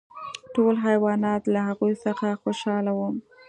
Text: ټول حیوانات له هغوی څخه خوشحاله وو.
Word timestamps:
ټول 0.53 0.75
حیوانات 0.85 1.41
له 1.53 1.59
هغوی 1.67 1.93
څخه 2.05 2.27
خوشحاله 2.41 2.91
وو. 2.97 3.09